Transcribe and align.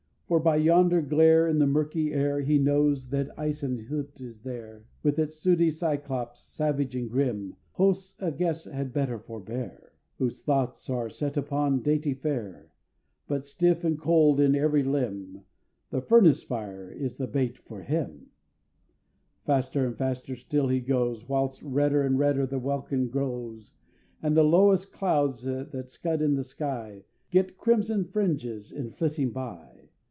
For 0.31 0.39
by 0.39 0.55
yonder 0.55 1.01
glare 1.01 1.45
In 1.45 1.59
the 1.59 1.67
murky 1.67 2.13
air, 2.13 2.39
He 2.39 2.57
knows 2.57 3.09
that 3.09 3.27
the 3.35 3.41
Eisen 3.41 3.87
Hutte 3.89 4.21
is 4.21 4.43
there! 4.43 4.85
With 5.03 5.19
its 5.19 5.35
sooty 5.35 5.69
Cyclops, 5.69 6.39
savage 6.39 6.95
and 6.95 7.09
grim 7.11 7.57
Hosts, 7.73 8.15
a 8.21 8.31
guest 8.31 8.63
had 8.65 8.93
better 8.93 9.19
forbear, 9.19 9.91
Whose 10.19 10.41
thoughts 10.41 10.89
are 10.89 11.09
set 11.09 11.35
upon 11.35 11.81
dainty 11.81 12.13
fare 12.13 12.71
But 13.27 13.45
stiff 13.45 13.83
with 13.83 13.99
cold 13.99 14.39
in 14.39 14.55
every 14.55 14.83
limb, 14.83 15.41
The 15.89 15.99
Furnace 15.99 16.43
Fire 16.43 16.89
is 16.89 17.17
the 17.17 17.27
bait 17.27 17.57
for 17.57 17.81
Him! 17.81 18.27
Faster 19.43 19.85
and 19.85 19.97
faster 19.97 20.35
still 20.37 20.69
he 20.69 20.79
goes. 20.79 21.27
Whilst 21.27 21.61
redder 21.61 22.03
and 22.03 22.17
redder 22.17 22.45
the 22.45 22.57
welkin 22.57 23.09
glows, 23.09 23.73
And 24.23 24.37
the 24.37 24.45
lowest 24.45 24.93
clouds 24.93 25.41
that 25.41 25.89
scud 25.89 26.21
in 26.21 26.35
the 26.35 26.43
sky 26.45 27.03
Get 27.31 27.57
crimson 27.57 28.05
fringes 28.05 28.71
in 28.71 28.91
flitting 28.91 29.31
by. 29.31 29.79